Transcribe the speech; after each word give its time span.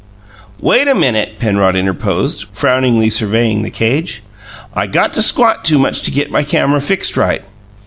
"Wait 0.63 0.87
a 0.87 0.95
minute," 0.95 1.37
Penrod 1.37 1.75
interposed, 1.75 2.45
frowningly 2.53 3.07
surveying 3.07 3.61
the 3.61 3.69
cage. 3.69 4.23
"I 4.73 4.87
got 4.87 5.13
to 5.13 5.21
squat 5.21 5.63
too 5.63 5.77
much 5.77 6.01
to 6.01 6.09
get 6.09 6.31
my 6.31 6.41
camera 6.41 6.81
fixed 6.81 7.15
right." 7.15 7.43